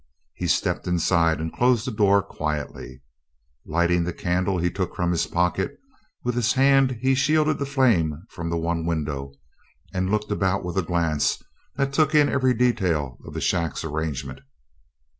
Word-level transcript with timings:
He 0.33 0.47
stepped 0.47 0.87
inside 0.87 1.39
and 1.39 1.53
closed 1.53 1.85
the 1.85 1.91
door 1.91 2.23
quietly. 2.23 3.03
Lighting 3.67 4.03
the 4.03 4.11
candle 4.11 4.57
he 4.57 4.71
took 4.71 4.95
from 4.95 5.11
his 5.11 5.27
pocket, 5.27 5.77
with 6.23 6.33
his 6.33 6.53
hand 6.53 6.97
he 7.01 7.13
shielded 7.13 7.59
the 7.59 7.67
flame 7.67 8.23
from 8.31 8.49
the 8.49 8.57
one 8.57 8.83
window, 8.83 9.33
and 9.93 10.09
looked 10.09 10.31
about 10.31 10.65
with 10.65 10.75
a 10.75 10.81
glance 10.81 11.39
that 11.75 11.93
took 11.93 12.15
in 12.15 12.29
every 12.29 12.55
detail 12.55 13.19
of 13.27 13.35
the 13.35 13.41
shack's 13.41 13.83
arrangement. 13.83 14.39